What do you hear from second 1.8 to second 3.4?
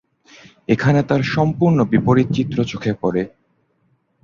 বিপরীত চিত্র চোখে পড়ে।